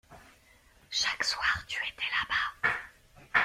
Chaque 0.89 1.23
soir, 1.23 1.63
tu 1.67 1.77
étais 1.87 2.01
là-bas. 2.01 3.39